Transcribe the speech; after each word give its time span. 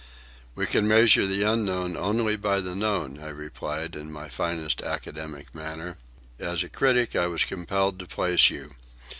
"We 0.55 0.65
can 0.65 0.87
measure 0.87 1.27
the 1.27 1.43
unknown 1.43 1.95
only 1.95 2.35
by 2.35 2.59
the 2.59 2.73
known," 2.73 3.19
I 3.19 3.29
replied, 3.29 3.95
in 3.95 4.11
my 4.11 4.29
finest 4.29 4.81
academic 4.81 5.53
manner. 5.53 5.99
"As 6.39 6.63
a 6.63 6.69
critic 6.69 7.15
I 7.15 7.27
was 7.27 7.43
compelled 7.43 7.99
to 7.99 8.07
place 8.07 8.49
you. 8.49 8.71